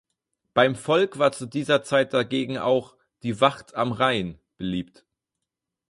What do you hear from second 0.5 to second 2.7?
Beim Volk war zu dieser Zeit dagegen